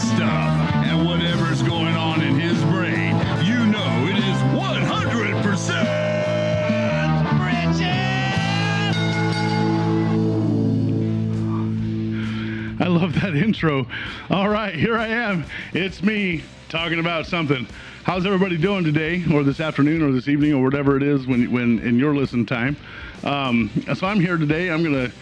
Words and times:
stuff. 0.00 0.74
And 0.86 1.06
whatever's 1.06 1.62
going 1.62 1.94
on 1.94 2.22
in 2.22 2.38
his 2.38 2.62
brain, 2.64 3.14
you 3.44 3.66
know 3.66 4.06
it 4.08 4.16
is 4.18 4.38
100% 4.56 6.00
I 12.80 12.86
love 12.86 13.20
that 13.20 13.34
intro. 13.34 13.86
All 14.30 14.48
right, 14.48 14.74
here 14.74 14.96
I 14.96 15.08
am. 15.08 15.44
It's 15.74 16.02
me 16.02 16.42
talking 16.70 16.98
about 16.98 17.26
something. 17.26 17.66
How's 18.04 18.24
everybody 18.24 18.56
doing 18.56 18.84
today, 18.84 19.22
or 19.30 19.42
this 19.42 19.60
afternoon, 19.60 20.00
or 20.00 20.12
this 20.12 20.28
evening, 20.28 20.54
or 20.54 20.64
whatever 20.64 20.96
it 20.96 21.02
is 21.02 21.26
when 21.26 21.52
when 21.52 21.78
in 21.80 21.98
your 21.98 22.14
listen 22.14 22.46
time? 22.46 22.78
Um, 23.22 23.70
so 23.94 24.06
I'm 24.06 24.18
here 24.18 24.38
today. 24.38 24.70
I'm 24.70 24.82
gonna 24.82 25.12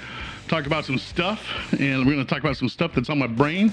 talk 0.46 0.66
about 0.66 0.84
some 0.84 0.98
stuff, 0.98 1.44
and 1.72 2.06
we're 2.06 2.12
gonna 2.12 2.24
talk 2.24 2.38
about 2.38 2.56
some 2.56 2.68
stuff 2.68 2.92
that's 2.94 3.10
on 3.10 3.18
my 3.18 3.26
brain. 3.26 3.72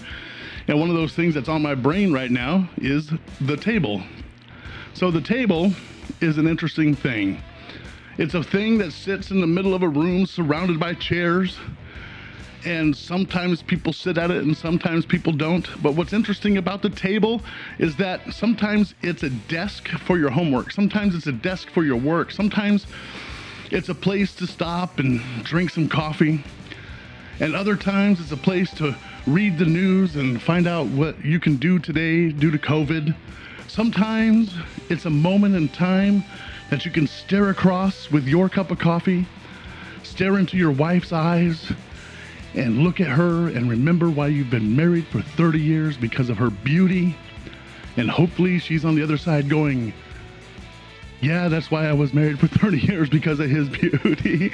And 0.67 0.79
one 0.79 0.89
of 0.89 0.95
those 0.95 1.13
things 1.13 1.35
that's 1.35 1.49
on 1.49 1.61
my 1.61 1.75
brain 1.75 2.11
right 2.11 2.31
now 2.31 2.67
is 2.77 3.11
the 3.41 3.57
table. 3.57 4.01
So 4.93 5.11
the 5.11 5.21
table 5.21 5.71
is 6.21 6.37
an 6.37 6.47
interesting 6.47 6.95
thing. 6.95 7.41
It's 8.17 8.33
a 8.33 8.43
thing 8.43 8.77
that 8.79 8.91
sits 8.91 9.31
in 9.31 9.41
the 9.41 9.47
middle 9.47 9.73
of 9.73 9.83
a 9.83 9.89
room 9.89 10.25
surrounded 10.25 10.79
by 10.79 10.93
chairs 10.93 11.57
and 12.65 12.97
sometimes 12.97 13.61
people 13.61 13.93
sit 13.93 14.17
at 14.17 14.31
it 14.31 14.43
and 14.43 14.57
sometimes 14.57 15.05
people 15.05 15.31
don't. 15.31 15.67
But 15.83 15.93
what's 15.93 16.13
interesting 16.13 16.57
about 16.57 16.81
the 16.81 16.89
table 16.89 17.41
is 17.77 17.95
that 17.97 18.33
sometimes 18.33 18.95
it's 19.01 19.23
a 19.23 19.29
desk 19.29 19.87
for 19.87 20.17
your 20.17 20.31
homework, 20.31 20.71
sometimes 20.71 21.15
it's 21.15 21.27
a 21.27 21.31
desk 21.31 21.69
for 21.69 21.83
your 21.85 21.97
work, 21.97 22.31
sometimes 22.31 22.87
it's 23.71 23.89
a 23.89 23.95
place 23.95 24.33
to 24.35 24.47
stop 24.47 24.99
and 24.99 25.21
drink 25.43 25.69
some 25.69 25.87
coffee, 25.87 26.43
and 27.39 27.55
other 27.55 27.75
times 27.75 28.19
it's 28.19 28.31
a 28.31 28.37
place 28.37 28.73
to 28.75 28.95
read 29.27 29.57
the 29.57 29.65
news 29.65 30.15
and 30.15 30.39
find 30.41 30.67
out 30.67 30.85
what 30.87 31.23
you 31.25 31.39
can 31.39 31.55
do 31.55 31.79
today 31.79 32.29
due 32.31 32.51
to 32.51 32.59
COVID. 32.59 33.15
Sometimes 33.67 34.55
it's 34.89 35.05
a 35.05 35.09
moment 35.09 35.55
in 35.55 35.67
time 35.69 36.23
that 36.69 36.85
you 36.85 36.91
can 36.91 37.07
stare 37.07 37.49
across 37.49 38.11
with 38.11 38.27
your 38.27 38.49
cup 38.49 38.69
of 38.69 38.77
coffee, 38.77 39.25
stare 40.03 40.37
into 40.37 40.57
your 40.57 40.71
wife's 40.71 41.11
eyes 41.11 41.71
and 42.53 42.79
look 42.79 43.01
at 43.01 43.07
her 43.07 43.47
and 43.47 43.69
remember 43.69 44.09
why 44.11 44.27
you've 44.27 44.51
been 44.51 44.75
married 44.75 45.07
for 45.07 45.21
30 45.21 45.59
years 45.59 45.97
because 45.97 46.29
of 46.29 46.37
her 46.37 46.51
beauty. 46.51 47.15
And 47.97 48.09
hopefully 48.11 48.59
she's 48.59 48.85
on 48.85 48.93
the 48.95 49.01
other 49.01 49.17
side 49.17 49.49
going, 49.49 49.91
yeah, 51.21 51.47
that's 51.47 51.71
why 51.71 51.87
I 51.87 51.93
was 51.93 52.13
married 52.13 52.39
for 52.39 52.47
30 52.59 52.77
years 52.77 53.09
because 53.09 53.39
of 53.39 53.49
his 53.49 53.69
beauty. 53.79 54.51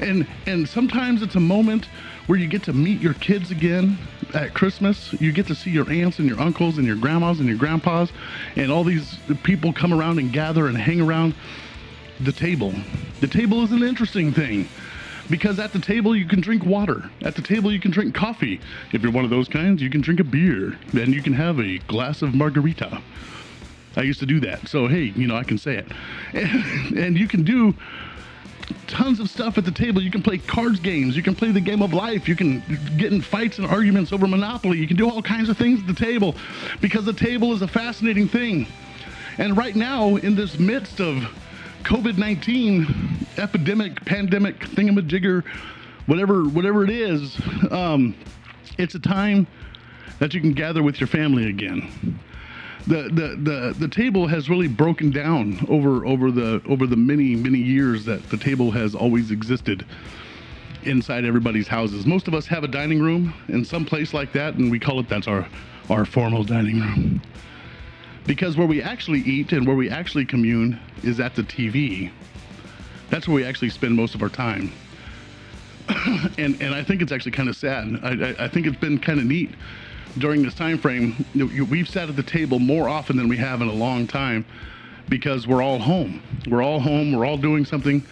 and 0.00 0.26
and 0.46 0.68
sometimes 0.68 1.22
it's 1.22 1.34
a 1.34 1.40
moment 1.40 1.88
where 2.26 2.38
you 2.38 2.46
get 2.46 2.62
to 2.64 2.72
meet 2.72 3.00
your 3.00 3.14
kids 3.14 3.50
again 3.50 3.98
at 4.34 4.54
Christmas. 4.54 5.12
You 5.14 5.32
get 5.32 5.46
to 5.48 5.54
see 5.54 5.70
your 5.70 5.90
aunts 5.90 6.18
and 6.18 6.28
your 6.28 6.40
uncles 6.40 6.78
and 6.78 6.86
your 6.86 6.96
grandmas 6.96 7.40
and 7.40 7.48
your 7.48 7.58
grandpas 7.58 8.12
and 8.56 8.70
all 8.70 8.84
these 8.84 9.18
people 9.42 9.72
come 9.72 9.92
around 9.92 10.18
and 10.18 10.32
gather 10.32 10.68
and 10.68 10.76
hang 10.76 11.00
around 11.00 11.34
the 12.20 12.32
table. 12.32 12.72
The 13.20 13.26
table 13.26 13.62
is 13.62 13.72
an 13.72 13.82
interesting 13.82 14.32
thing 14.32 14.68
because 15.28 15.58
at 15.58 15.72
the 15.72 15.78
table 15.78 16.14
you 16.14 16.26
can 16.26 16.40
drink 16.40 16.64
water. 16.64 17.10
At 17.22 17.34
the 17.34 17.42
table 17.42 17.72
you 17.72 17.80
can 17.80 17.90
drink 17.90 18.14
coffee. 18.14 18.60
If 18.92 19.02
you're 19.02 19.12
one 19.12 19.24
of 19.24 19.30
those 19.30 19.48
kinds, 19.48 19.82
you 19.82 19.90
can 19.90 20.00
drink 20.00 20.20
a 20.20 20.24
beer. 20.24 20.78
Then 20.92 21.12
you 21.12 21.22
can 21.22 21.32
have 21.32 21.58
a 21.58 21.78
glass 21.78 22.22
of 22.22 22.34
margarita. 22.34 23.02
I 23.96 24.02
used 24.02 24.20
to 24.20 24.26
do 24.26 24.40
that. 24.40 24.68
So 24.68 24.86
hey, 24.86 25.12
you 25.16 25.26
know, 25.26 25.36
I 25.36 25.44
can 25.44 25.58
say 25.58 25.76
it. 25.76 25.86
And, 26.32 26.96
and 26.98 27.18
you 27.18 27.28
can 27.28 27.42
do 27.44 27.74
tons 28.86 29.20
of 29.20 29.30
stuff 29.30 29.58
at 29.58 29.64
the 29.64 29.70
table. 29.70 30.02
You 30.02 30.10
can 30.10 30.22
play 30.22 30.38
cards 30.38 30.80
games. 30.80 31.16
You 31.16 31.22
can 31.22 31.34
play 31.34 31.50
the 31.50 31.60
game 31.60 31.82
of 31.82 31.92
life. 31.92 32.28
You 32.28 32.36
can 32.36 32.62
get 32.96 33.12
in 33.12 33.20
fights 33.20 33.58
and 33.58 33.66
arguments 33.66 34.12
over 34.12 34.26
Monopoly. 34.26 34.78
You 34.78 34.86
can 34.86 34.96
do 34.96 35.08
all 35.08 35.22
kinds 35.22 35.48
of 35.48 35.56
things 35.56 35.80
at 35.80 35.86
the 35.86 35.94
table 35.94 36.34
because 36.80 37.04
the 37.04 37.12
table 37.12 37.52
is 37.52 37.62
a 37.62 37.68
fascinating 37.68 38.28
thing. 38.28 38.66
And 39.38 39.56
right 39.56 39.74
now, 39.74 40.16
in 40.16 40.34
this 40.34 40.58
midst 40.58 41.00
of 41.00 41.16
COVID 41.84 42.18
19 42.18 43.26
epidemic, 43.38 44.04
pandemic, 44.04 44.60
thingamajigger, 44.60 45.44
whatever, 46.06 46.44
whatever 46.44 46.84
it 46.84 46.90
is, 46.90 47.40
um, 47.70 48.14
it's 48.78 48.94
a 48.94 49.00
time 49.00 49.46
that 50.18 50.34
you 50.34 50.40
can 50.40 50.52
gather 50.52 50.82
with 50.82 51.00
your 51.00 51.08
family 51.08 51.48
again. 51.48 52.18
The, 52.86 53.02
the, 53.04 53.36
the, 53.40 53.74
the 53.78 53.88
table 53.88 54.26
has 54.26 54.50
really 54.50 54.68
broken 54.68 55.10
down 55.10 55.64
over, 55.68 56.04
over, 56.04 56.30
the, 56.30 56.60
over 56.68 56.86
the 56.86 56.96
many, 56.96 57.36
many 57.36 57.58
years 57.58 58.04
that 58.06 58.28
the 58.30 58.36
table 58.36 58.72
has 58.72 58.94
always 58.94 59.30
existed 59.30 59.86
inside 60.82 61.24
everybody's 61.24 61.68
houses. 61.68 62.06
Most 62.06 62.26
of 62.26 62.34
us 62.34 62.46
have 62.46 62.64
a 62.64 62.68
dining 62.68 63.00
room 63.00 63.32
in 63.48 63.64
some 63.64 63.84
place 63.84 64.12
like 64.12 64.32
that, 64.32 64.54
and 64.54 64.70
we 64.70 64.80
call 64.80 64.98
it 64.98 65.08
that's 65.08 65.28
our, 65.28 65.46
our 65.88 66.04
formal 66.04 66.42
dining 66.42 66.80
room 66.80 67.22
because 68.26 68.56
where 68.56 68.66
we 68.66 68.82
actually 68.82 69.20
eat 69.20 69.52
and 69.52 69.66
where 69.66 69.76
we 69.76 69.90
actually 69.90 70.24
commune 70.24 70.78
is 71.02 71.20
at 71.20 71.34
the 71.34 71.42
TV. 71.42 72.10
That's 73.10 73.28
where 73.28 73.34
we 73.34 73.44
actually 73.44 73.70
spend 73.70 73.94
most 73.94 74.14
of 74.14 74.22
our 74.22 74.28
time. 74.28 74.72
and 76.38 76.60
and 76.62 76.74
I 76.74 76.82
think 76.84 77.02
it's 77.02 77.12
actually 77.12 77.32
kind 77.32 77.48
of 77.48 77.56
sad. 77.56 78.00
I, 78.02 78.10
I, 78.10 78.44
I 78.44 78.48
think 78.48 78.66
it's 78.66 78.76
been 78.76 78.98
kind 78.98 79.18
of 79.18 79.26
neat 79.26 79.50
during 80.18 80.42
this 80.42 80.54
time 80.54 80.78
frame. 80.78 81.24
We've 81.34 81.88
sat 81.88 82.08
at 82.08 82.16
the 82.16 82.22
table 82.22 82.58
more 82.58 82.88
often 82.88 83.16
than 83.16 83.28
we 83.28 83.36
have 83.38 83.60
in 83.62 83.68
a 83.68 83.72
long 83.72 84.06
time 84.06 84.44
because 85.08 85.46
we're 85.46 85.62
all 85.62 85.78
home. 85.78 86.22
We're 86.48 86.62
all 86.62 86.80
home. 86.80 87.12
We're 87.12 87.26
all 87.26 87.36
doing 87.36 87.64
something. 87.64 88.04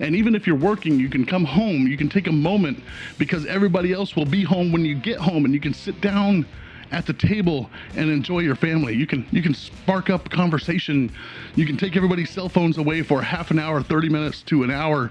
And 0.00 0.14
even 0.14 0.34
if 0.34 0.46
you're 0.46 0.56
working, 0.56 0.98
you 0.98 1.08
can 1.08 1.24
come 1.24 1.44
home. 1.44 1.86
You 1.86 1.96
can 1.96 2.08
take 2.08 2.26
a 2.26 2.32
moment 2.32 2.82
because 3.18 3.46
everybody 3.46 3.92
else 3.92 4.14
will 4.14 4.26
be 4.26 4.44
home 4.44 4.70
when 4.70 4.84
you 4.84 4.94
get 4.94 5.18
home, 5.18 5.44
and 5.44 5.52
you 5.52 5.60
can 5.60 5.74
sit 5.74 6.00
down 6.00 6.46
at 6.90 7.04
the 7.04 7.12
table 7.12 7.68
and 7.96 8.08
enjoy 8.08 8.38
your 8.40 8.54
family. 8.54 8.94
You 8.94 9.06
can 9.06 9.26
you 9.30 9.42
can 9.42 9.54
spark 9.54 10.08
up 10.08 10.30
conversation. 10.30 11.10
You 11.56 11.66
can 11.66 11.76
take 11.76 11.96
everybody's 11.96 12.30
cell 12.30 12.48
phones 12.48 12.78
away 12.78 13.02
for 13.02 13.20
half 13.20 13.50
an 13.50 13.58
hour, 13.58 13.82
30 13.82 14.08
minutes 14.08 14.42
to 14.42 14.62
an 14.62 14.70
hour 14.70 15.10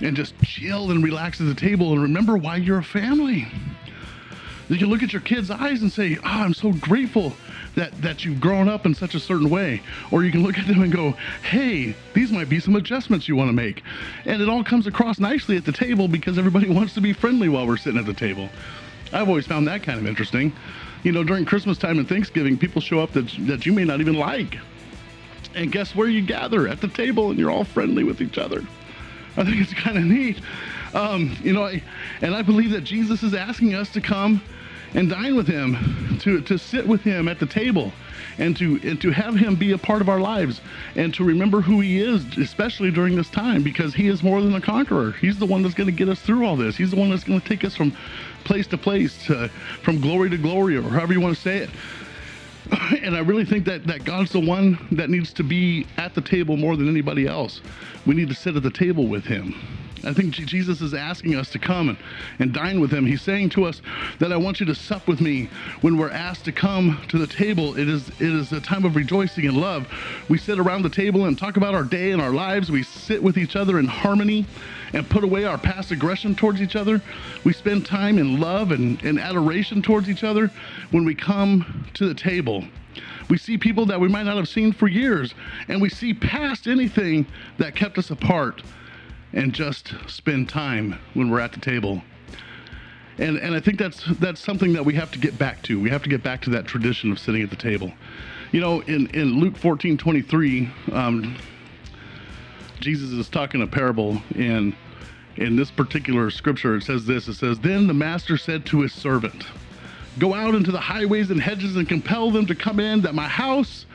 and 0.00 0.16
just 0.16 0.40
chill 0.42 0.90
and 0.90 1.02
relax 1.02 1.40
at 1.40 1.46
the 1.46 1.54
table 1.54 1.92
and 1.92 2.02
remember 2.02 2.36
why 2.36 2.56
you're 2.56 2.78
a 2.78 2.84
family. 2.84 3.48
You 4.68 4.76
can 4.76 4.88
look 4.88 5.02
at 5.02 5.12
your 5.12 5.22
kids' 5.22 5.50
eyes 5.50 5.82
and 5.82 5.90
say, 5.90 6.16
oh, 6.16 6.20
I'm 6.24 6.54
so 6.54 6.72
grateful 6.72 7.34
that, 7.74 8.00
that 8.02 8.24
you've 8.24 8.40
grown 8.40 8.68
up 8.68 8.84
in 8.84 8.94
such 8.94 9.14
a 9.14 9.20
certain 9.20 9.48
way. 9.48 9.82
Or 10.10 10.24
you 10.24 10.30
can 10.30 10.42
look 10.42 10.58
at 10.58 10.66
them 10.66 10.82
and 10.82 10.92
go, 10.92 11.12
hey, 11.42 11.94
these 12.12 12.30
might 12.30 12.48
be 12.48 12.60
some 12.60 12.76
adjustments 12.76 13.28
you 13.28 13.36
want 13.36 13.48
to 13.48 13.54
make. 13.54 13.82
And 14.26 14.42
it 14.42 14.48
all 14.48 14.62
comes 14.62 14.86
across 14.86 15.18
nicely 15.18 15.56
at 15.56 15.64
the 15.64 15.72
table 15.72 16.06
because 16.06 16.38
everybody 16.38 16.68
wants 16.74 16.94
to 16.94 17.00
be 17.00 17.12
friendly 17.12 17.48
while 17.48 17.66
we're 17.66 17.76
sitting 17.76 17.98
at 17.98 18.06
the 18.06 18.14
table. 18.14 18.48
I've 19.12 19.28
always 19.28 19.46
found 19.46 19.66
that 19.68 19.82
kind 19.82 19.98
of 19.98 20.06
interesting 20.06 20.52
you 21.02 21.12
know, 21.12 21.24
during 21.24 21.44
Christmas 21.44 21.78
time 21.78 21.98
and 21.98 22.08
Thanksgiving, 22.08 22.58
people 22.58 22.80
show 22.80 23.00
up 23.00 23.12
that, 23.12 23.28
that 23.46 23.66
you 23.66 23.72
may 23.72 23.84
not 23.84 24.00
even 24.00 24.14
like. 24.14 24.58
And 25.54 25.72
guess 25.72 25.94
where 25.94 26.08
you 26.08 26.22
gather? 26.22 26.68
At 26.68 26.80
the 26.80 26.88
table, 26.88 27.30
and 27.30 27.38
you're 27.38 27.50
all 27.50 27.64
friendly 27.64 28.04
with 28.04 28.20
each 28.20 28.38
other. 28.38 28.64
I 29.36 29.44
think 29.44 29.60
it's 29.60 29.72
kind 29.72 29.96
of 29.96 30.04
neat. 30.04 30.40
Um, 30.94 31.36
you 31.42 31.52
know, 31.52 31.70
and 32.20 32.34
I 32.34 32.42
believe 32.42 32.70
that 32.70 32.82
Jesus 32.82 33.22
is 33.22 33.34
asking 33.34 33.74
us 33.74 33.90
to 33.92 34.00
come 34.00 34.42
and 34.94 35.10
dine 35.10 35.36
with 35.36 35.46
him, 35.46 36.18
to, 36.20 36.40
to 36.40 36.58
sit 36.58 36.86
with 36.86 37.02
him 37.02 37.28
at 37.28 37.38
the 37.38 37.46
table, 37.46 37.92
and 38.38 38.56
to 38.56 38.80
and 38.82 39.00
to 39.00 39.10
have 39.10 39.34
him 39.34 39.54
be 39.54 39.72
a 39.72 39.78
part 39.78 40.00
of 40.00 40.08
our 40.08 40.20
lives, 40.20 40.60
and 40.96 41.12
to 41.14 41.24
remember 41.24 41.60
who 41.60 41.80
he 41.80 41.98
is, 41.98 42.24
especially 42.38 42.90
during 42.90 43.16
this 43.16 43.30
time, 43.30 43.62
because 43.62 43.94
he 43.94 44.08
is 44.08 44.22
more 44.22 44.40
than 44.40 44.54
a 44.54 44.60
conqueror. 44.60 45.12
He's 45.12 45.38
the 45.38 45.46
one 45.46 45.62
that's 45.62 45.74
going 45.74 45.88
to 45.88 45.92
get 45.92 46.08
us 46.08 46.20
through 46.20 46.46
all 46.46 46.56
this. 46.56 46.76
He's 46.76 46.90
the 46.90 46.96
one 46.96 47.10
that's 47.10 47.24
going 47.24 47.40
to 47.40 47.48
take 47.48 47.64
us 47.64 47.76
from 47.76 47.96
place 48.44 48.66
to 48.68 48.78
place, 48.78 49.26
to, 49.26 49.48
from 49.82 50.00
glory 50.00 50.30
to 50.30 50.38
glory, 50.38 50.76
or 50.76 50.82
however 50.82 51.12
you 51.12 51.20
want 51.20 51.36
to 51.36 51.40
say 51.40 51.58
it. 51.58 51.70
And 53.02 53.16
I 53.16 53.20
really 53.20 53.46
think 53.46 53.64
that, 53.64 53.86
that 53.86 54.04
God's 54.04 54.32
the 54.32 54.40
one 54.40 54.78
that 54.92 55.08
needs 55.08 55.32
to 55.34 55.42
be 55.42 55.86
at 55.96 56.14
the 56.14 56.20
table 56.20 56.56
more 56.56 56.76
than 56.76 56.88
anybody 56.88 57.26
else. 57.26 57.62
We 58.04 58.14
need 58.14 58.28
to 58.28 58.34
sit 58.34 58.56
at 58.56 58.62
the 58.62 58.70
table 58.70 59.06
with 59.06 59.24
Him. 59.24 59.54
I 60.04 60.12
think 60.12 60.34
Jesus 60.34 60.80
is 60.80 60.94
asking 60.94 61.34
us 61.34 61.50
to 61.50 61.58
come 61.58 61.88
and, 61.88 61.98
and 62.38 62.52
dine 62.52 62.80
with 62.80 62.90
him. 62.90 63.06
He's 63.06 63.22
saying 63.22 63.50
to 63.50 63.64
us 63.64 63.82
that 64.18 64.32
I 64.32 64.36
want 64.36 64.60
you 64.60 64.66
to 64.66 64.74
sup 64.74 65.06
with 65.08 65.20
me 65.20 65.48
when 65.80 65.96
we're 65.96 66.10
asked 66.10 66.44
to 66.46 66.52
come 66.52 67.00
to 67.08 67.18
the 67.18 67.26
table. 67.26 67.76
It 67.76 67.88
is 67.88 68.08
it 68.08 68.32
is 68.32 68.52
a 68.52 68.60
time 68.60 68.84
of 68.84 68.96
rejoicing 68.96 69.46
and 69.46 69.56
love. 69.56 69.86
We 70.28 70.38
sit 70.38 70.58
around 70.58 70.82
the 70.82 70.90
table 70.90 71.26
and 71.26 71.38
talk 71.38 71.56
about 71.56 71.74
our 71.74 71.84
day 71.84 72.12
and 72.12 72.22
our 72.22 72.32
lives. 72.32 72.70
We 72.70 72.82
sit 72.82 73.22
with 73.22 73.36
each 73.36 73.56
other 73.56 73.78
in 73.78 73.86
harmony 73.86 74.46
and 74.92 75.08
put 75.08 75.24
away 75.24 75.44
our 75.44 75.58
past 75.58 75.90
aggression 75.90 76.34
towards 76.34 76.62
each 76.62 76.76
other. 76.76 77.02
We 77.44 77.52
spend 77.52 77.84
time 77.84 78.18
in 78.18 78.40
love 78.40 78.70
and, 78.70 79.02
and 79.02 79.18
adoration 79.18 79.82
towards 79.82 80.08
each 80.08 80.24
other 80.24 80.50
when 80.90 81.04
we 81.04 81.14
come 81.14 81.86
to 81.94 82.08
the 82.08 82.14
table. 82.14 82.64
We 83.28 83.36
see 83.36 83.58
people 83.58 83.84
that 83.86 84.00
we 84.00 84.08
might 84.08 84.22
not 84.22 84.38
have 84.38 84.48
seen 84.48 84.72
for 84.72 84.88
years, 84.88 85.34
and 85.68 85.82
we 85.82 85.90
see 85.90 86.14
past 86.14 86.66
anything 86.66 87.26
that 87.58 87.74
kept 87.76 87.98
us 87.98 88.10
apart 88.10 88.62
and 89.32 89.52
just 89.52 89.94
spend 90.06 90.48
time 90.48 90.98
when 91.14 91.30
we're 91.30 91.40
at 91.40 91.52
the 91.52 91.60
table. 91.60 92.02
And, 93.18 93.36
and 93.38 93.54
I 93.54 93.60
think 93.60 93.78
that's 93.78 94.04
that's 94.20 94.40
something 94.40 94.72
that 94.74 94.84
we 94.84 94.94
have 94.94 95.10
to 95.10 95.18
get 95.18 95.38
back 95.38 95.62
to. 95.64 95.80
We 95.80 95.90
have 95.90 96.02
to 96.04 96.08
get 96.08 96.22
back 96.22 96.40
to 96.42 96.50
that 96.50 96.66
tradition 96.66 97.10
of 97.10 97.18
sitting 97.18 97.42
at 97.42 97.50
the 97.50 97.56
table. 97.56 97.92
You 98.52 98.60
know, 98.60 98.80
in, 98.82 99.08
in 99.08 99.40
Luke 99.40 99.56
14 99.56 99.98
23, 99.98 100.70
um, 100.92 101.36
Jesus 102.80 103.10
is 103.10 103.28
talking 103.28 103.60
a 103.60 103.66
parable, 103.66 104.22
and 104.36 104.74
in 105.36 105.56
this 105.56 105.70
particular 105.70 106.30
scripture, 106.30 106.76
it 106.76 106.82
says 106.82 107.06
this 107.06 107.28
it 107.28 107.34
says, 107.34 107.58
Then 107.58 107.86
the 107.86 107.94
master 107.94 108.36
said 108.36 108.64
to 108.66 108.80
his 108.82 108.92
servant, 108.92 109.44
Go 110.18 110.34
out 110.34 110.54
into 110.54 110.72
the 110.72 110.80
highways 110.80 111.30
and 111.30 111.40
hedges 111.40 111.76
and 111.76 111.88
compel 111.88 112.30
them 112.30 112.46
to 112.46 112.54
come 112.54 112.80
in, 112.80 113.02
that 113.02 113.14
my 113.14 113.28
house 113.28 113.86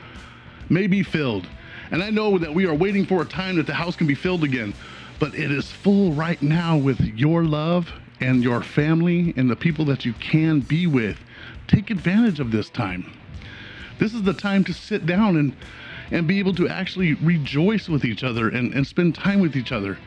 may 0.68 0.86
be 0.86 1.02
filled. 1.02 1.46
And 1.90 2.02
I 2.02 2.10
know 2.10 2.38
that 2.38 2.52
we 2.52 2.66
are 2.66 2.74
waiting 2.74 3.04
for 3.04 3.22
a 3.22 3.26
time 3.26 3.56
that 3.56 3.66
the 3.66 3.74
house 3.74 3.94
can 3.94 4.06
be 4.06 4.14
filled 4.14 4.42
again, 4.42 4.72
but 5.18 5.34
it 5.34 5.50
is 5.50 5.70
full 5.70 6.12
right 6.12 6.40
now 6.42 6.76
with 6.76 7.00
your 7.00 7.44
love 7.44 7.92
and 8.20 8.42
your 8.42 8.62
family 8.62 9.34
and 9.36 9.50
the 9.50 9.56
people 9.56 9.84
that 9.86 10.04
you 10.04 10.12
can 10.14 10.60
be 10.60 10.86
with. 10.86 11.18
Take 11.66 11.90
advantage 11.90 12.40
of 12.40 12.50
this 12.50 12.70
time. 12.70 13.12
This 13.98 14.14
is 14.14 14.22
the 14.22 14.34
time 14.34 14.64
to 14.64 14.72
sit 14.72 15.06
down 15.06 15.36
and 15.36 15.56
and 16.10 16.26
be 16.26 16.38
able 16.38 16.54
to 16.54 16.68
actually 16.68 17.14
rejoice 17.14 17.88
with 17.88 18.04
each 18.04 18.22
other 18.22 18.48
and, 18.48 18.74
and 18.74 18.86
spend 18.86 19.14
time 19.14 19.40
with 19.40 19.56
each 19.56 19.72
other. 19.72 19.98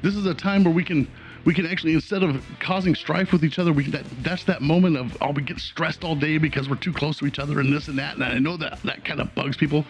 This 0.00 0.16
is 0.16 0.26
a 0.26 0.34
time 0.34 0.64
where 0.64 0.72
we 0.72 0.82
can 0.82 1.06
we 1.44 1.54
can 1.54 1.66
actually 1.66 1.94
instead 1.94 2.22
of 2.22 2.44
causing 2.60 2.94
strife 2.94 3.32
with 3.32 3.44
each 3.44 3.58
other, 3.58 3.72
we 3.72 3.84
that 3.90 4.04
that's 4.22 4.44
that 4.44 4.62
moment 4.62 4.96
of 4.96 5.16
oh 5.20 5.30
we 5.32 5.42
get 5.42 5.58
stressed 5.58 6.04
all 6.04 6.16
day 6.16 6.38
because 6.38 6.68
we're 6.68 6.76
too 6.76 6.92
close 6.92 7.18
to 7.18 7.26
each 7.26 7.38
other 7.38 7.60
and 7.60 7.72
this 7.72 7.88
and 7.88 7.98
that. 7.98 8.14
And 8.14 8.24
I 8.24 8.38
know 8.38 8.56
that 8.56 8.82
that 8.82 9.04
kind 9.04 9.20
of 9.20 9.34
bugs 9.34 9.56
people. 9.56 9.84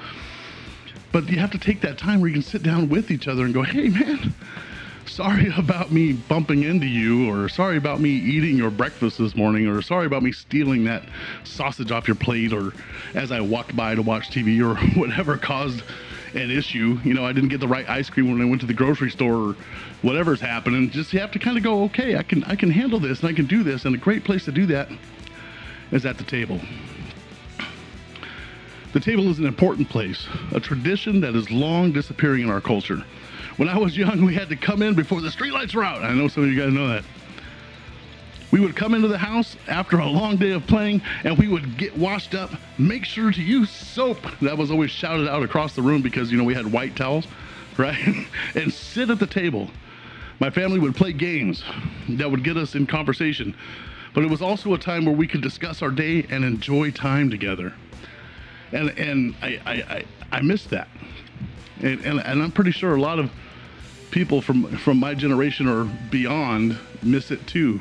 But 1.12 1.28
you 1.28 1.38
have 1.38 1.50
to 1.50 1.58
take 1.58 1.82
that 1.82 1.98
time 1.98 2.20
where 2.20 2.28
you 2.28 2.34
can 2.34 2.42
sit 2.42 2.62
down 2.62 2.88
with 2.88 3.10
each 3.10 3.28
other 3.28 3.44
and 3.44 3.52
go, 3.52 3.62
hey 3.62 3.90
man, 3.90 4.34
sorry 5.04 5.52
about 5.56 5.92
me 5.92 6.12
bumping 6.12 6.62
into 6.62 6.86
you, 6.86 7.30
or 7.30 7.48
sorry 7.50 7.76
about 7.76 8.00
me 8.00 8.10
eating 8.10 8.56
your 8.56 8.70
breakfast 8.70 9.18
this 9.18 9.36
morning, 9.36 9.66
or 9.66 9.82
sorry 9.82 10.06
about 10.06 10.22
me 10.22 10.32
stealing 10.32 10.84
that 10.84 11.02
sausage 11.44 11.90
off 11.90 12.08
your 12.08 12.14
plate, 12.14 12.52
or 12.52 12.72
as 13.14 13.30
I 13.30 13.40
walked 13.40 13.76
by 13.76 13.94
to 13.94 14.02
watch 14.02 14.30
TV, 14.30 14.60
or 14.60 14.76
whatever 14.98 15.36
caused 15.36 15.82
an 16.34 16.50
issue. 16.50 16.98
You 17.04 17.12
know, 17.12 17.26
I 17.26 17.32
didn't 17.32 17.50
get 17.50 17.60
the 17.60 17.68
right 17.68 17.88
ice 17.88 18.08
cream 18.08 18.30
when 18.30 18.40
I 18.40 18.48
went 18.48 18.62
to 18.62 18.66
the 18.66 18.74
grocery 18.74 19.10
store, 19.10 19.50
or 19.50 19.56
whatever's 20.00 20.40
happening. 20.40 20.90
Just 20.90 21.12
you 21.12 21.20
have 21.20 21.32
to 21.32 21.38
kind 21.38 21.58
of 21.58 21.62
go, 21.62 21.84
okay, 21.84 22.16
I 22.16 22.22
can 22.22 22.42
I 22.44 22.56
can 22.56 22.70
handle 22.70 22.98
this 22.98 23.20
and 23.20 23.28
I 23.28 23.34
can 23.34 23.46
do 23.46 23.62
this, 23.62 23.84
and 23.84 23.94
a 23.94 23.98
great 23.98 24.24
place 24.24 24.46
to 24.46 24.52
do 24.52 24.66
that 24.66 24.88
is 25.90 26.06
at 26.06 26.16
the 26.16 26.24
table. 26.24 26.58
The 28.92 29.00
table 29.00 29.28
is 29.30 29.38
an 29.38 29.46
important 29.46 29.88
place, 29.88 30.26
a 30.52 30.60
tradition 30.60 31.20
that 31.22 31.34
is 31.34 31.50
long 31.50 31.92
disappearing 31.92 32.42
in 32.42 32.50
our 32.50 32.60
culture. 32.60 33.02
When 33.56 33.68
I 33.68 33.78
was 33.78 33.96
young, 33.96 34.24
we 34.24 34.34
had 34.34 34.50
to 34.50 34.56
come 34.56 34.82
in 34.82 34.94
before 34.94 35.22
the 35.22 35.30
streetlights 35.30 35.74
were 35.74 35.84
out. 35.84 36.02
I 36.02 36.12
know 36.12 36.28
some 36.28 36.44
of 36.44 36.50
you 36.50 36.60
guys 36.60 36.72
know 36.72 36.88
that. 36.88 37.04
We 38.50 38.60
would 38.60 38.76
come 38.76 38.92
into 38.92 39.08
the 39.08 39.16
house 39.16 39.56
after 39.66 39.98
a 39.98 40.06
long 40.06 40.36
day 40.36 40.50
of 40.50 40.66
playing 40.66 41.00
and 41.24 41.38
we 41.38 41.48
would 41.48 41.78
get 41.78 41.96
washed 41.96 42.34
up. 42.34 42.50
Make 42.78 43.06
sure 43.06 43.32
to 43.32 43.42
use 43.42 43.70
soap. 43.70 44.18
That 44.42 44.58
was 44.58 44.70
always 44.70 44.90
shouted 44.90 45.26
out 45.26 45.42
across 45.42 45.74
the 45.74 45.80
room 45.80 46.02
because, 46.02 46.30
you 46.30 46.36
know, 46.36 46.44
we 46.44 46.52
had 46.52 46.70
white 46.70 46.94
towels, 46.94 47.26
right? 47.78 48.26
and 48.54 48.70
sit 48.70 49.08
at 49.08 49.18
the 49.18 49.26
table. 49.26 49.70
My 50.38 50.50
family 50.50 50.78
would 50.78 50.94
play 50.94 51.14
games 51.14 51.64
that 52.10 52.30
would 52.30 52.44
get 52.44 52.58
us 52.58 52.74
in 52.74 52.86
conversation, 52.86 53.54
but 54.12 54.22
it 54.22 54.28
was 54.28 54.42
also 54.42 54.74
a 54.74 54.78
time 54.78 55.06
where 55.06 55.14
we 55.14 55.26
could 55.26 55.40
discuss 55.40 55.80
our 55.80 55.90
day 55.90 56.26
and 56.28 56.44
enjoy 56.44 56.90
time 56.90 57.30
together. 57.30 57.72
And, 58.72 58.90
and 58.98 59.34
I, 59.42 59.60
I, 59.66 59.72
I, 59.72 60.04
I 60.32 60.40
miss 60.40 60.64
that. 60.66 60.88
And, 61.80 62.00
and, 62.04 62.20
and 62.20 62.42
I'm 62.42 62.52
pretty 62.52 62.70
sure 62.70 62.94
a 62.94 63.00
lot 63.00 63.18
of 63.18 63.30
people 64.12 64.42
from 64.42 64.64
from 64.76 64.98
my 64.98 65.14
generation 65.14 65.66
or 65.66 65.84
beyond 66.10 66.78
miss 67.02 67.32
it 67.32 67.44
too. 67.48 67.80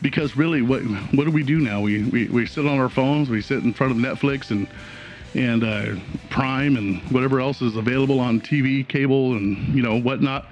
Because 0.00 0.36
really 0.36 0.62
what 0.62 0.80
what 0.80 1.24
do 1.24 1.30
we 1.30 1.42
do 1.42 1.58
now? 1.58 1.82
We, 1.82 2.04
we 2.04 2.28
we 2.28 2.46
sit 2.46 2.66
on 2.66 2.78
our 2.78 2.88
phones 2.88 3.28
we 3.28 3.42
sit 3.42 3.62
in 3.62 3.74
front 3.74 3.92
of 3.92 3.98
netflix 3.98 4.50
and 4.50 4.66
and 5.34 5.62
uh, 5.62 5.96
prime 6.30 6.76
and 6.76 7.02
whatever 7.12 7.40
else 7.40 7.60
is 7.60 7.76
available 7.76 8.18
on 8.18 8.40
tv 8.40 8.88
cable 8.88 9.34
and 9.34 9.74
you 9.74 9.82
know 9.82 10.00
whatnot. 10.00 10.46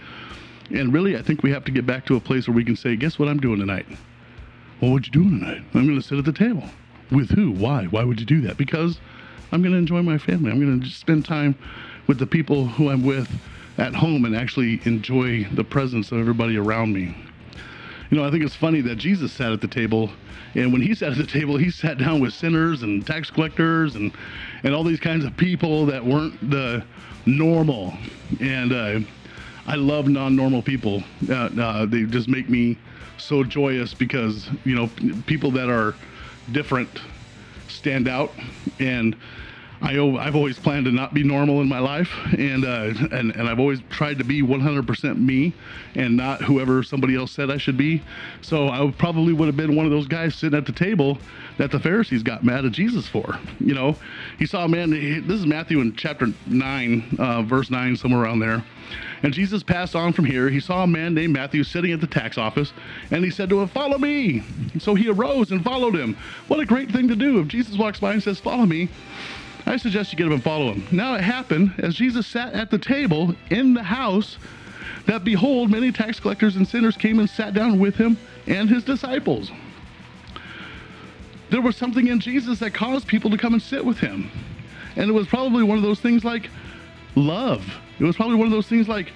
And 0.71 0.93
really 0.93 1.17
i 1.17 1.23
think 1.23 1.43
we 1.43 1.51
have 1.53 1.65
to 1.65 1.73
get 1.73 1.87
back 1.87 2.05
to 2.07 2.17
a 2.17 2.21
place 2.21 2.47
where 2.47 2.55
we 2.55 2.65
can 2.65 2.77
say 2.77 2.95
guess 2.97 3.19
what 3.19 3.29
i'm 3.29 3.41
doing 3.41 3.61
tonight? 3.61 3.87
Well 4.83 4.93
what 4.93 5.07
you 5.07 5.13
doing 5.13 5.41
tonight? 5.41 5.63
I'm 5.75 5.87
going 5.87 6.01
to 6.01 6.07
sit 6.07 6.19
at 6.19 6.25
the 6.25 6.33
table. 6.33 6.65
With 7.11 7.31
who? 7.31 7.53
Why? 7.53 7.87
Why 7.87 8.05
would 8.05 8.21
you 8.21 8.27
do 8.27 8.43
that? 8.43 8.59
Because 8.59 9.01
i'm 9.53 9.63
going 9.63 9.73
to 9.73 9.79
enjoy 9.79 10.03
my 10.03 10.19
family 10.19 10.51
i'm 10.51 10.61
going 10.61 10.81
to 10.81 10.89
spend 10.89 11.25
time 11.25 11.57
with 12.07 12.19
the 12.19 12.27
people 12.27 12.67
who 12.67 12.91
i'm 12.91 13.05
with 13.05 13.29
at 13.79 13.95
home 13.95 14.25
and 14.25 14.37
actually 14.37 14.81
enjoy 14.85 15.45
the 15.45 15.65
presence 15.65 16.11
of 16.13 16.19
everybody 16.19 16.57
around 16.57 16.93
me. 16.93 17.17
You 18.11 18.19
know, 18.19 18.25
I 18.25 18.31
think 18.31 18.45
it's 18.45 18.55
funny 18.55 18.81
that 18.83 18.97
Jesus 18.97 19.33
sat 19.33 19.53
at 19.53 19.61
the 19.61 19.69
table, 19.69 20.11
and 20.55 20.73
when 20.73 20.83
he 20.83 20.95
sat 20.95 21.13
at 21.13 21.19
the 21.19 21.27
table, 21.27 21.57
he 21.57 21.71
sat 21.71 21.99
down 21.99 22.21
with 22.21 22.35
sinners 22.35 22.83
and 22.83 23.07
tax 23.07 23.31
collectors 23.31 23.95
and 23.95 24.13
and 24.65 24.75
all 24.75 24.83
these 24.83 24.99
kinds 24.99 25.25
of 25.25 25.37
people 25.37 25.87
that 25.87 26.05
weren't 26.05 26.51
the 26.51 26.85
normal. 27.27 27.95
And 28.41 28.73
uh, 28.73 29.01
I 29.67 29.77
love 29.77 30.09
non-normal 30.09 30.63
people. 30.63 31.03
Uh, 31.29 31.51
uh, 31.61 31.87
they 31.87 32.05
just 32.05 32.29
make 32.29 32.49
me 32.49 32.77
so 33.19 33.45
joyous 33.45 33.95
because 33.95 34.49
you 34.65 34.75
know 34.75 34.91
people 35.27 35.51
that 35.53 35.69
are 35.69 35.95
different 36.51 36.89
stand 37.69 38.09
out. 38.09 38.33
And 38.79 39.17
I, 39.81 39.99
I've 39.99 40.35
always 40.35 40.59
planned 40.59 40.87
to 40.87 40.93
not 40.93 41.15
be 41.15 41.23
normal 41.23 41.61
in 41.61 41.69
my 41.69 41.79
life, 41.79 42.11
and 42.37 42.65
uh, 42.65 42.93
and 43.13 43.35
and 43.35 43.49
I've 43.49 43.61
always 43.61 43.81
tried 43.91 44.19
to 44.19 44.25
be 44.25 44.43
100% 44.43 45.19
me, 45.19 45.55
and 45.95 46.17
not 46.17 46.43
whoever 46.43 46.83
somebody 46.83 47.15
else 47.15 47.33
said 47.33 47.51
I 47.51 47.59
should 47.59 47.77
be. 47.77 48.03
So 48.41 48.69
I 48.69 48.93
probably 48.99 49.33
would 49.33 49.47
have 49.47 49.57
been 49.57 49.77
one 49.77 49.87
of 49.87 49.93
those 49.93 50.09
guys 50.09 50.35
sitting 50.35 50.59
at 50.59 50.67
the 50.67 50.73
table 50.73 51.19
that 51.59 51.71
the 51.71 51.79
Pharisees 51.79 52.23
got 52.23 52.45
mad 52.45 52.65
at 52.65 52.73
Jesus 52.73 53.09
for. 53.09 53.39
You 53.61 53.75
know, 53.75 53.97
he 54.39 54.47
saw 54.47 54.65
a 54.65 54.69
man. 54.69 54.91
This 54.91 55.39
is 55.39 55.47
Matthew 55.47 55.81
in 55.81 55.95
chapter 55.95 56.29
nine, 56.47 57.17
uh, 57.19 57.43
verse 57.43 57.71
nine, 57.71 57.97
somewhere 57.97 58.23
around 58.23 58.41
there. 58.41 58.65
And 59.23 59.33
Jesus 59.33 59.63
passed 59.63 59.97
on 59.97 60.13
from 60.13 60.25
here. 60.25 60.49
He 60.49 60.61
saw 60.61 60.85
a 60.85 60.87
man 60.87 61.15
named 61.15 61.33
Matthew 61.33 61.65
sitting 61.65 61.93
at 61.93 62.01
the 62.01 62.07
tax 62.07 62.39
office, 62.39 62.73
and 63.11 63.25
he 63.25 63.31
said 63.31 63.49
to 63.51 63.61
him, 63.61 63.69
Follow 63.69 63.99
me. 63.99 64.43
So 64.79 64.95
he 64.95 65.09
arose 65.09 65.51
and 65.51 65.63
followed 65.63 65.95
him. 65.95 66.17
What 66.47 66.61
a 66.61 66.67
great 66.67 66.91
thing 66.91 67.09
to 67.09 67.17
do. 67.17 67.41
If 67.41 67.49
Jesus 67.49 67.77
walks 67.77 68.01
by 68.01 68.13
and 68.13 68.23
says, 68.23 68.39
Follow 68.39 68.67
me, 68.67 68.89
I 69.69 69.77
suggest 69.77 70.13
you 70.13 70.17
get 70.17 70.27
up 70.27 70.33
and 70.33 70.43
follow 70.43 70.73
him. 70.73 70.87
Now 70.91 71.15
it 71.15 71.21
happened 71.21 71.75
as 71.77 71.95
Jesus 71.95 72.27
sat 72.27 72.55
at 72.55 72.71
the 72.71 72.79
table 72.79 73.35
in 73.51 73.75
the 73.75 73.83
house 73.83 74.39
that 75.05 75.25
behold, 75.25 75.71
many 75.71 75.93
tax 75.93 76.19
collectors 76.19 76.57
and 76.57 76.67
sinners 76.67 76.97
came 76.97 77.19
and 77.19 77.29
sat 77.29 77.53
down 77.53 77.79
with 77.79 77.95
him 77.95 78.17
and 78.47 78.71
his 78.71 78.83
disciples. 78.83 79.51
There 81.51 81.61
was 81.61 81.77
something 81.77 82.09
in 82.09 82.19
Jesus 82.19 82.61
that 82.61 82.73
caused 82.73 83.07
people 83.07 83.31
to 83.31 83.37
come 83.37 83.53
and 83.53 83.63
sit 83.63 83.85
with 83.85 83.99
him. 83.99 84.31
And 84.97 85.11
it 85.11 85.13
was 85.13 85.27
probably 85.27 85.63
one 85.63 85.77
of 85.77 85.83
those 85.83 86.01
things 86.01 86.25
like 86.25 86.49
love. 87.15 87.63
It 87.99 88.05
was 88.05 88.17
probably 88.17 88.37
one 88.37 88.47
of 88.47 88.53
those 88.53 88.69
things 88.69 88.89
like 88.89 89.13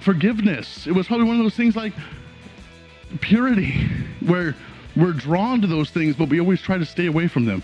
forgiveness. 0.00 0.88
It 0.88 0.92
was 0.92 1.06
probably 1.06 1.26
one 1.26 1.36
of 1.36 1.44
those 1.44 1.56
things 1.56 1.76
like 1.76 1.92
purity, 3.20 3.86
where 4.26 4.56
we're 4.96 5.12
drawn 5.12 5.60
to 5.60 5.68
those 5.68 5.90
things, 5.90 6.16
but 6.16 6.28
we 6.28 6.40
always 6.40 6.60
try 6.60 6.78
to 6.78 6.84
stay 6.84 7.06
away 7.06 7.28
from 7.28 7.44
them 7.44 7.62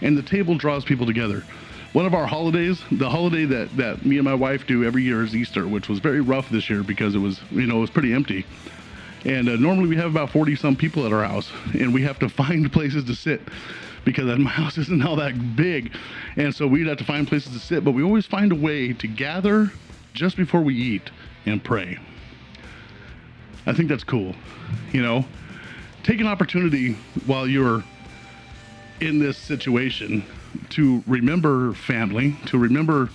and 0.00 0.16
the 0.16 0.22
table 0.22 0.56
draws 0.56 0.84
people 0.84 1.06
together. 1.06 1.44
One 1.92 2.06
of 2.06 2.14
our 2.14 2.26
holidays, 2.26 2.80
the 2.92 3.10
holiday 3.10 3.44
that, 3.46 3.76
that 3.76 4.06
me 4.06 4.16
and 4.16 4.24
my 4.24 4.34
wife 4.34 4.66
do 4.66 4.84
every 4.84 5.02
year 5.02 5.24
is 5.24 5.34
Easter, 5.34 5.66
which 5.66 5.88
was 5.88 5.98
very 5.98 6.20
rough 6.20 6.48
this 6.48 6.70
year 6.70 6.82
because 6.84 7.14
it 7.14 7.18
was, 7.18 7.40
you 7.50 7.66
know, 7.66 7.78
it 7.78 7.80
was 7.80 7.90
pretty 7.90 8.12
empty. 8.12 8.46
And 9.24 9.48
uh, 9.48 9.56
normally 9.56 9.88
we 9.88 9.96
have 9.96 10.10
about 10.10 10.30
40 10.30 10.56
some 10.56 10.76
people 10.76 11.04
at 11.04 11.12
our 11.12 11.24
house, 11.24 11.50
and 11.74 11.92
we 11.92 12.02
have 12.02 12.18
to 12.20 12.28
find 12.42 12.70
places 12.72 13.04
to 13.04 13.14
sit 13.14 13.42
because 14.04 14.26
my 14.38 14.50
house 14.50 14.78
isn't 14.78 15.04
all 15.04 15.16
that 15.16 15.56
big. 15.56 15.92
And 16.36 16.54
so 16.54 16.66
we'd 16.66 16.86
have 16.86 16.98
to 16.98 17.04
find 17.04 17.26
places 17.26 17.52
to 17.52 17.58
sit, 17.58 17.84
but 17.84 17.92
we 17.92 18.02
always 18.02 18.26
find 18.26 18.52
a 18.52 18.56
way 18.56 18.92
to 18.92 19.08
gather 19.08 19.70
just 20.14 20.36
before 20.36 20.62
we 20.62 20.74
eat 20.74 21.10
and 21.46 21.62
pray. 21.62 21.98
I 23.66 23.72
think 23.72 23.88
that's 23.88 24.04
cool. 24.04 24.34
You 24.92 25.02
know, 25.02 25.24
take 26.02 26.20
an 26.20 26.26
opportunity 26.26 26.94
while 27.26 27.46
you're 27.46 27.84
in 29.00 29.18
this 29.18 29.36
situation 29.38 30.24
to 30.70 31.02
remember 31.06 31.72
family, 31.72 32.36
to 32.46 32.58
remember 32.58 33.10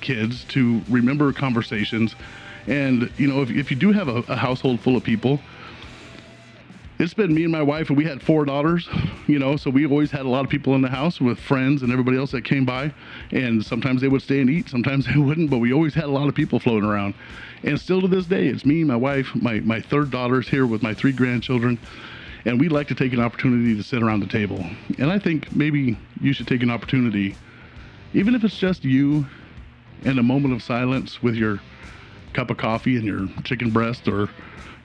kids, 0.00 0.44
to 0.44 0.82
remember 0.88 1.32
conversations. 1.32 2.14
And, 2.66 3.10
you 3.16 3.26
know, 3.26 3.42
if, 3.42 3.50
if 3.50 3.70
you 3.70 3.76
do 3.76 3.92
have 3.92 4.08
a, 4.08 4.18
a 4.28 4.36
household 4.36 4.80
full 4.80 4.96
of 4.96 5.04
people, 5.04 5.40
it's 6.98 7.14
been 7.14 7.34
me 7.34 7.44
and 7.44 7.52
my 7.52 7.62
wife, 7.62 7.88
and 7.88 7.96
we 7.96 8.04
had 8.04 8.20
four 8.20 8.44
daughters, 8.44 8.86
you 9.26 9.38
know, 9.38 9.56
so 9.56 9.70
we 9.70 9.86
always 9.86 10.10
had 10.10 10.26
a 10.26 10.28
lot 10.28 10.44
of 10.44 10.50
people 10.50 10.74
in 10.74 10.82
the 10.82 10.90
house 10.90 11.18
with 11.18 11.38
friends 11.38 11.82
and 11.82 11.90
everybody 11.90 12.18
else 12.18 12.30
that 12.32 12.44
came 12.44 12.66
by. 12.66 12.92
And 13.30 13.64
sometimes 13.64 14.02
they 14.02 14.08
would 14.08 14.20
stay 14.20 14.40
and 14.40 14.50
eat, 14.50 14.68
sometimes 14.68 15.06
they 15.12 15.18
wouldn't, 15.18 15.48
but 15.48 15.58
we 15.58 15.72
always 15.72 15.94
had 15.94 16.04
a 16.04 16.10
lot 16.10 16.28
of 16.28 16.34
people 16.34 16.60
floating 16.60 16.88
around. 16.88 17.14
And 17.62 17.80
still 17.80 18.02
to 18.02 18.08
this 18.08 18.26
day, 18.26 18.48
it's 18.48 18.66
me, 18.66 18.84
my 18.84 18.96
wife, 18.96 19.34
my, 19.34 19.60
my 19.60 19.80
third 19.80 20.10
daughter's 20.10 20.48
here 20.48 20.66
with 20.66 20.82
my 20.82 20.92
three 20.92 21.12
grandchildren 21.12 21.78
and 22.44 22.58
we'd 22.58 22.72
like 22.72 22.88
to 22.88 22.94
take 22.94 23.12
an 23.12 23.20
opportunity 23.20 23.76
to 23.76 23.82
sit 23.82 24.02
around 24.02 24.20
the 24.20 24.26
table. 24.26 24.64
And 24.98 25.10
I 25.10 25.18
think 25.18 25.54
maybe 25.54 25.98
you 26.20 26.32
should 26.32 26.46
take 26.46 26.62
an 26.62 26.70
opportunity, 26.70 27.36
even 28.14 28.34
if 28.34 28.44
it's 28.44 28.58
just 28.58 28.84
you 28.84 29.26
and 30.04 30.18
a 30.18 30.22
moment 30.22 30.54
of 30.54 30.62
silence 30.62 31.22
with 31.22 31.34
your 31.34 31.60
cup 32.32 32.50
of 32.50 32.56
coffee 32.56 32.96
and 32.96 33.04
your 33.04 33.28
chicken 33.44 33.70
breast 33.70 34.08
or 34.08 34.28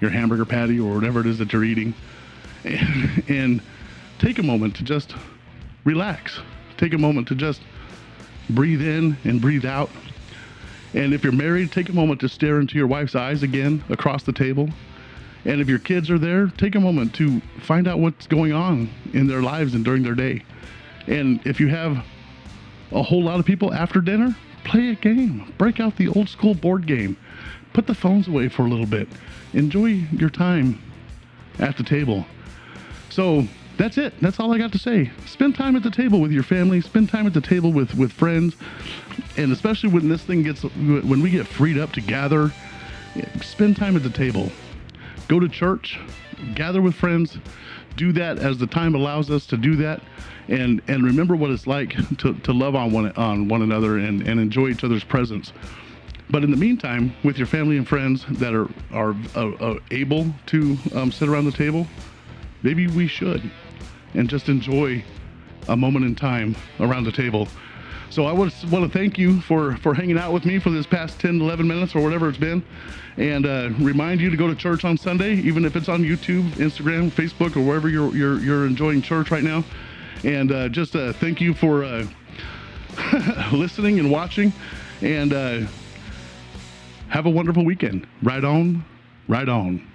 your 0.02 0.12
hamburger 0.12 0.46
patty 0.46 0.80
or 0.80 0.96
whatever 0.96 1.22
it 1.22 1.28
is 1.28 1.38
that 1.38 1.54
you're 1.54 1.64
eating, 1.64 1.94
and, 2.64 3.24
and 3.30 3.62
take 4.20 4.40
a 4.40 4.44
moment 4.44 4.76
to 4.76 4.84
just 4.84 5.16
relax. 5.86 6.40
Take 6.78 6.94
a 6.94 6.98
moment 6.98 7.28
to 7.30 7.36
just 7.36 7.62
breathe 8.50 8.82
in 8.82 9.18
and 9.24 9.40
breathe 9.40 9.66
out. 9.66 9.90
And 10.94 11.14
if 11.14 11.24
you're 11.24 11.34
married, 11.34 11.72
take 11.72 11.90
a 11.90 11.94
moment 11.94 12.22
to 12.22 12.30
stare 12.30 12.60
into 12.60 12.78
your 12.78 12.88
wife's 12.88 13.16
eyes 13.16 13.44
again 13.44 13.84
across 13.90 14.24
the 14.24 14.34
table 14.34 14.70
And 15.46 15.62
if 15.62 15.70
your 15.70 15.80
kids 15.80 16.10
are 16.10 16.18
there, 16.18 16.48
take 16.48 16.76
a 16.76 16.80
moment 16.80 17.14
to 17.16 17.40
find 17.62 17.88
out 17.88 18.00
what's 18.00 18.26
going 18.28 18.52
on 18.52 18.90
in 19.14 19.28
their 19.28 19.42
lives 19.42 19.76
and 19.76 19.86
during 19.86 20.02
their 20.02 20.16
day. 20.16 20.44
And 21.08 21.40
if 21.46 21.60
you 21.60 21.68
have 21.68 22.04
a 22.92 23.04
whole 23.04 23.24
lot 23.24 23.40
of 23.40 23.46
people 23.46 23.74
after 23.74 24.02
dinner, 24.02 24.36
play 24.64 24.90
a 24.90 24.96
game. 24.96 25.54
Break 25.58 25.80
out 25.80 25.98
the 25.98 26.08
old 26.10 26.30
school 26.30 26.56
board 26.56 26.88
game. 26.88 27.16
Put 27.74 27.86
the 27.88 27.94
phones 27.94 28.28
away 28.28 28.50
for 28.50 28.64
a 28.64 28.70
little 28.70 28.86
bit. 28.88 29.08
Enjoy 29.54 29.86
your 29.86 30.30
time 30.30 30.82
at 31.60 31.78
the 31.78 31.84
table. 31.84 32.26
So 33.10 33.46
that's 33.78 33.98
it. 33.98 34.14
That's 34.22 34.40
all 34.40 34.54
I 34.54 34.58
got 34.58 34.72
to 34.72 34.80
say. 34.80 35.12
Spend 35.26 35.56
time 35.56 35.76
at 35.76 35.84
the 35.84 35.92
table 35.92 36.20
with 36.22 36.32
your 36.32 36.44
family. 36.44 36.82
Spend 36.82 37.10
time 37.10 37.28
at 37.28 37.34
the 37.34 37.42
table 37.42 37.72
with 37.72 37.94
with 37.96 38.12
friends, 38.12 38.56
and 39.38 39.52
especially 39.52 39.90
when 39.90 40.10
this 40.10 40.24
thing 40.24 40.44
gets 40.44 40.64
when 40.64 41.22
we 41.22 41.30
get 41.30 41.46
freed 41.46 41.78
up 41.78 41.92
to 41.94 42.02
gather, 42.02 42.52
spend 43.42 43.76
time 43.76 43.96
at 43.96 44.04
the 44.04 44.10
table. 44.10 44.52
Go 45.28 45.40
to 45.40 45.50
church, 45.50 46.00
gather 46.54 46.82
with 46.82 46.96
friends. 46.96 47.38
Do 47.98 48.12
that 48.14 48.38
as 48.40 48.58
the 48.58 48.68
time 48.68 48.94
allows 48.94 49.32
us 49.32 49.46
to 49.48 49.58
do 49.58 49.76
that, 49.78 50.02
and 50.48 50.82
and 50.88 51.04
remember 51.04 51.36
what 51.36 51.50
it's 51.50 51.66
like 51.66 51.96
to, 52.18 52.34
to 52.34 52.54
love 52.54 52.76
on 52.76 52.92
one 52.92 53.12
on 53.14 53.48
one 53.48 53.62
another 53.62 53.98
and, 53.98 54.28
and 54.28 54.40
enjoy 54.40 54.70
each 54.70 54.84
other's 54.84 55.04
presence. 55.04 55.54
But 56.30 56.44
in 56.44 56.52
the 56.52 56.58
meantime, 56.58 57.16
with 57.24 57.38
your 57.38 57.48
family 57.48 57.78
and 57.78 57.88
friends 57.88 58.26
that 58.32 58.54
are 58.54 58.70
are 58.94 59.78
able 59.92 60.28
to 60.48 60.78
um, 60.94 61.12
sit 61.12 61.30
around 61.30 61.46
the 61.46 61.52
table, 61.52 61.88
maybe 62.62 62.88
we 62.88 63.08
should 63.08 63.50
and 64.14 64.30
just 64.30 64.50
enjoy 64.50 65.04
a 65.68 65.76
moment 65.76 66.06
in 66.06 66.16
time 66.16 66.56
around 66.80 67.06
the 67.06 67.12
table. 67.12 67.48
So 68.10 68.26
I 68.26 68.32
want 68.32 68.52
to 68.52 68.90
thank 68.90 69.18
you 69.18 69.42
for, 69.42 69.76
for 69.78 69.94
hanging 69.94 70.18
out 70.18 70.32
with 70.32 70.46
me 70.46 70.60
for 70.60 70.70
this 70.70 70.86
past 70.86 71.20
10, 71.20 71.42
11 71.42 71.68
minutes 71.68 71.96
or 71.96 72.02
whatever 72.02 72.30
it's 72.30 72.38
been. 72.38 72.64
And 73.18 73.46
uh, 73.46 73.70
remind 73.80 74.22
you 74.22 74.30
to 74.30 74.38
go 74.38 74.48
to 74.48 74.56
church 74.56 74.86
on 74.86 74.98
Sunday, 74.98 75.36
even 75.36 75.66
if 75.66 75.76
it's 75.76 75.90
on 75.90 76.04
YouTube, 76.04 76.50
Instagram, 76.52 77.12
Facebook, 77.12 77.56
or 77.56 77.62
wherever 77.62 77.90
you're, 77.90 78.16
you're, 78.16 78.40
you're 78.40 78.66
enjoying 78.66 79.02
church 79.02 79.32
right 79.32 79.44
now. 79.44 79.64
And 80.24 80.52
uh, 80.52 80.70
just 80.70 80.96
uh, 80.96 81.14
thank 81.14 81.42
you 81.42 81.54
for 81.54 81.84
uh, 81.84 82.06
listening 83.52 84.00
and 84.00 84.12
watching. 84.12 84.54
And 85.02 85.34
uh, 85.34 85.62
have 87.10 87.26
a 87.26 87.30
wonderful 87.30 87.66
weekend. 87.66 88.08
Right 88.22 88.44
on, 88.44 88.84
right 89.28 89.48
on. 89.48 89.86